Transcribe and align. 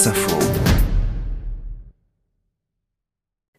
Wasserfall. 0.00 0.69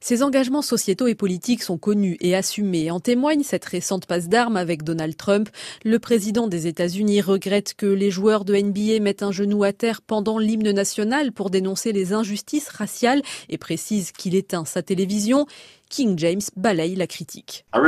Ses 0.03 0.23
engagements 0.23 0.63
sociétaux 0.63 1.05
et 1.05 1.13
politiques 1.13 1.61
sont 1.61 1.77
connus 1.77 2.17
et 2.21 2.35
assumés. 2.35 2.89
En 2.89 2.99
témoigne 2.99 3.43
cette 3.43 3.65
récente 3.65 4.07
passe 4.07 4.29
d'armes 4.29 4.57
avec 4.57 4.81
Donald 4.81 5.15
Trump. 5.15 5.47
Le 5.85 5.99
président 5.99 6.47
des 6.47 6.65
États-Unis 6.65 7.21
regrette 7.21 7.75
que 7.75 7.85
les 7.85 8.09
joueurs 8.09 8.43
de 8.43 8.55
NBA 8.55 8.99
mettent 8.99 9.21
un 9.21 9.31
genou 9.31 9.63
à 9.63 9.73
terre 9.73 10.01
pendant 10.01 10.39
l'hymne 10.39 10.71
national 10.71 11.31
pour 11.31 11.51
dénoncer 11.51 11.91
les 11.91 12.13
injustices 12.13 12.69
raciales 12.69 13.21
et 13.47 13.59
précise 13.59 14.11
qu'il 14.11 14.33
éteint 14.33 14.65
sa 14.65 14.81
télévision. 14.81 15.45
King 15.87 16.17
James 16.17 16.41
balaye 16.55 16.95
la 16.95 17.05
critique. 17.05 17.63
Um, 17.75 17.83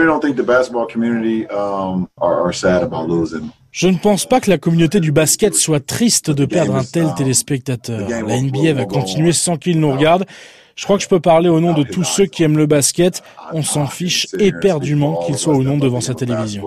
Je 3.71 3.87
ne 3.87 3.97
pense 3.97 4.25
pas 4.27 4.39
que 4.39 4.51
la 4.51 4.57
communauté 4.59 4.99
du 4.99 5.11
basket 5.11 5.55
soit 5.55 5.83
triste 5.83 6.29
de 6.29 6.45
perdre 6.45 6.75
un 6.75 6.83
tel 6.83 7.07
téléspectateur. 7.17 8.07
La 8.07 8.39
NBA 8.39 8.73
va 8.73 8.85
continuer 8.85 9.31
sans 9.31 9.57
qu'il 9.57 9.79
nous 9.79 9.91
regarde. 9.91 10.25
Je 10.75 10.85
crois 10.85 10.97
que 10.97 11.03
je 11.03 11.07
peux 11.07 11.19
parler 11.19 11.49
au 11.49 11.59
nom 11.59 11.73
de 11.73 11.83
tous 11.83 12.03
ceux 12.03 12.25
qui 12.25 12.43
aiment 12.43 12.57
le 12.57 12.65
basket. 12.65 13.21
On 13.51 13.61
s'en 13.61 13.85
fiche 13.85 14.27
éperdument 14.39 15.23
qu'il 15.25 15.37
soit 15.37 15.53
ou 15.53 15.63
non 15.63 15.77
devant 15.77 16.01
sa 16.01 16.13
télévision. 16.15 16.63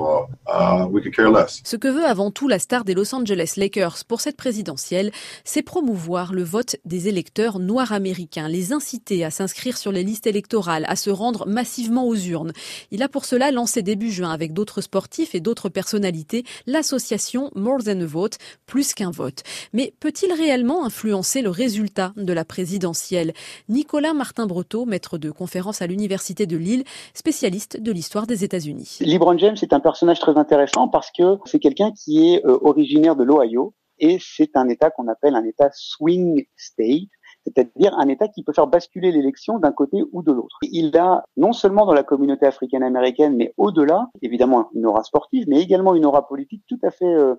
Ce 1.64 1.76
que 1.76 1.88
veut 1.88 2.04
avant 2.04 2.30
tout 2.30 2.48
la 2.48 2.58
star 2.58 2.84
des 2.84 2.94
Los 2.94 3.14
Angeles 3.14 3.54
Lakers 3.56 4.04
pour 4.08 4.20
cette 4.20 4.36
présidentielle, 4.36 5.12
c'est 5.44 5.62
promouvoir 5.62 6.32
le 6.32 6.42
vote 6.42 6.76
des 6.84 7.08
électeurs 7.08 7.58
noirs 7.58 7.92
américains, 7.92 8.48
les 8.48 8.72
inciter 8.72 9.24
à 9.24 9.30
s'inscrire 9.30 9.76
sur 9.76 9.92
les 9.92 10.02
listes 10.02 10.26
électorales, 10.26 10.84
à 10.88 10.96
se 10.96 11.10
rendre 11.10 11.46
massivement 11.46 12.06
aux 12.06 12.16
urnes. 12.16 12.52
Il 12.90 13.02
a 13.02 13.08
pour 13.08 13.24
cela 13.24 13.50
lancé 13.50 13.82
début 13.82 14.10
juin 14.10 14.30
avec 14.30 14.52
d'autres 14.52 14.80
sportifs 14.80 15.34
et 15.34 15.40
d'autres 15.40 15.68
personnalités 15.68 16.44
l'association 16.66 17.50
More 17.54 17.84
Than 17.84 18.00
a 18.00 18.06
Vote, 18.06 18.38
plus 18.66 18.94
qu'un 18.94 19.10
vote. 19.10 19.42
Mais 19.72 19.92
peut-il 20.00 20.32
réellement 20.32 20.84
influencer 20.84 21.42
le 21.42 21.50
résultat 21.50 22.12
de 22.16 22.32
la 22.32 22.44
présidentielle? 22.44 23.32
Nicolas 23.68 24.14
Martin 24.14 24.46
Breteau, 24.46 24.86
maître 24.86 25.18
de 25.18 25.30
conférence 25.30 25.82
à 25.82 25.86
l'Université 25.86 26.46
de 26.46 26.56
Lille, 26.56 26.84
spécialiste 27.14 27.80
de 27.80 27.92
l'histoire 27.92 28.26
des 28.26 28.44
États-Unis. 28.44 28.98
LeBron 29.00 29.36
James 29.38 29.56
est 29.60 29.72
un 29.72 29.80
personnage 29.80 30.20
très 30.20 30.32
intéressant 30.32 30.45
parce 30.92 31.10
que 31.10 31.38
c'est 31.44 31.58
quelqu'un 31.58 31.92
qui 31.92 32.32
est 32.32 32.44
euh, 32.46 32.58
originaire 32.62 33.16
de 33.16 33.24
l'Ohio 33.24 33.74
et 33.98 34.18
c'est 34.20 34.56
un 34.56 34.68
État 34.68 34.90
qu'on 34.90 35.08
appelle 35.08 35.34
un 35.34 35.44
État 35.44 35.70
swing 35.72 36.44
state 36.56 37.08
c'est-à-dire 37.46 37.96
un 37.96 38.08
État 38.08 38.26
qui 38.26 38.42
peut 38.42 38.52
faire 38.52 38.66
basculer 38.66 39.12
l'élection 39.12 39.58
d'un 39.58 39.70
côté 39.70 40.02
ou 40.12 40.22
de 40.22 40.32
l'autre. 40.32 40.56
Il 40.62 40.96
a 40.98 41.22
non 41.36 41.52
seulement 41.52 41.86
dans 41.86 41.94
la 41.94 42.02
communauté 42.02 42.44
africaine-américaine, 42.44 43.36
mais 43.36 43.54
au-delà, 43.56 44.08
évidemment 44.20 44.68
une 44.74 44.86
aura 44.86 45.04
sportive, 45.04 45.44
mais 45.46 45.60
également 45.60 45.94
une 45.94 46.04
aura 46.04 46.26
politique 46.26 46.64
tout 46.68 46.78
à 46.82 46.90
fait 46.90 47.04
euh, 47.06 47.36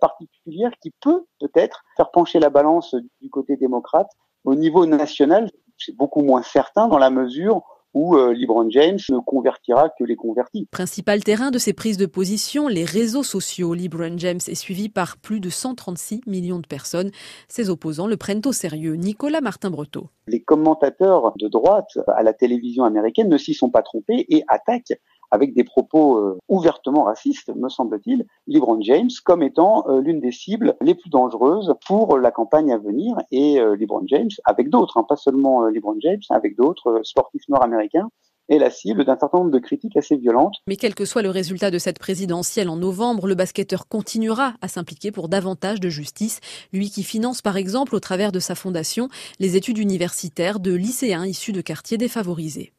particulière 0.00 0.72
qui 0.82 0.92
peut 1.00 1.24
peut-être 1.40 1.84
faire 1.96 2.10
pencher 2.10 2.38
la 2.38 2.50
balance 2.50 2.94
du 3.22 3.30
côté 3.30 3.56
démocrate. 3.56 4.10
Au 4.44 4.54
niveau 4.54 4.84
national, 4.84 5.50
c'est 5.78 5.96
beaucoup 5.96 6.20
moins 6.20 6.42
certain 6.42 6.86
dans 6.88 6.98
la 6.98 7.10
mesure 7.10 7.62
où 7.96 8.14
euh, 8.14 8.34
LeBron 8.34 8.68
James 8.68 8.98
ne 9.08 9.20
convertira 9.20 9.88
que 9.88 10.04
les 10.04 10.16
convertis. 10.16 10.68
Principal 10.70 11.24
terrain 11.24 11.50
de 11.50 11.56
ses 11.56 11.72
prises 11.72 11.96
de 11.96 12.04
position, 12.04 12.68
les 12.68 12.84
réseaux 12.84 13.22
sociaux. 13.22 13.72
LeBron 13.72 14.18
James 14.18 14.40
est 14.46 14.54
suivi 14.54 14.90
par 14.90 15.16
plus 15.16 15.40
de 15.40 15.48
136 15.48 16.20
millions 16.26 16.58
de 16.58 16.66
personnes. 16.66 17.10
Ses 17.48 17.70
opposants 17.70 18.06
le 18.06 18.18
prennent 18.18 18.42
au 18.44 18.52
sérieux. 18.52 18.96
Nicolas 18.96 19.40
Martin-Breteau. 19.40 20.10
Les 20.28 20.42
commentateurs 20.42 21.32
de 21.38 21.48
droite 21.48 21.98
à 22.08 22.22
la 22.22 22.34
télévision 22.34 22.84
américaine 22.84 23.30
ne 23.30 23.38
s'y 23.38 23.54
sont 23.54 23.70
pas 23.70 23.82
trompés 23.82 24.26
et 24.28 24.44
attaquent 24.48 25.00
avec 25.30 25.54
des 25.54 25.64
propos 25.64 26.16
euh, 26.18 26.38
ouvertement 26.48 27.04
racistes, 27.04 27.54
me 27.54 27.68
semble-t-il, 27.68 28.26
LeBron 28.46 28.80
James 28.82 29.10
comme 29.24 29.42
étant 29.42 29.84
euh, 29.88 30.00
l'une 30.00 30.20
des 30.20 30.32
cibles 30.32 30.76
les 30.80 30.94
plus 30.94 31.10
dangereuses 31.10 31.74
pour 31.86 32.18
la 32.18 32.30
campagne 32.30 32.72
à 32.72 32.78
venir 32.78 33.16
et 33.30 33.60
euh, 33.60 33.76
LeBron 33.76 34.04
James 34.06 34.30
avec 34.44 34.70
d'autres, 34.70 34.98
hein, 34.98 35.06
pas 35.08 35.16
seulement 35.16 35.64
LeBron 35.64 35.96
James, 36.00 36.20
avec 36.30 36.56
d'autres 36.56 37.00
sportifs 37.02 37.48
nord-américains 37.48 38.08
est 38.48 38.58
la 38.58 38.70
cible 38.70 39.04
d'un 39.04 39.18
certain 39.18 39.38
nombre 39.38 39.50
de 39.50 39.58
critiques 39.58 39.96
assez 39.96 40.16
violentes. 40.16 40.54
Mais 40.68 40.76
quel 40.76 40.94
que 40.94 41.04
soit 41.04 41.22
le 41.22 41.30
résultat 41.30 41.70
de 41.70 41.78
cette 41.78 41.98
présidentielle 41.98 42.68
en 42.68 42.76
novembre, 42.76 43.26
le 43.26 43.34
basketteur 43.34 43.88
continuera 43.88 44.54
à 44.60 44.68
s'impliquer 44.68 45.10
pour 45.10 45.28
davantage 45.28 45.80
de 45.80 45.88
justice, 45.88 46.40
lui 46.72 46.90
qui 46.90 47.02
finance 47.02 47.42
par 47.42 47.56
exemple 47.56 47.94
au 47.94 48.00
travers 48.00 48.32
de 48.32 48.40
sa 48.40 48.54
fondation 48.54 49.08
les 49.40 49.56
études 49.56 49.78
universitaires 49.78 50.60
de 50.60 50.72
lycéens 50.72 51.26
issus 51.26 51.52
de 51.52 51.60
quartiers 51.60 51.98
défavorisés. 51.98 52.72